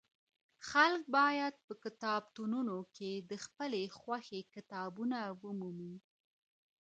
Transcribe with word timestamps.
خلګ 0.69 1.01
بايد 1.15 1.53
په 1.65 1.73
کتابتونونو 1.83 2.75
کي 2.95 3.11
د 3.29 3.31
خپلي 3.45 3.83
خوښې 3.99 4.39
کتابونه 4.55 5.17
ومومي. 5.41 5.95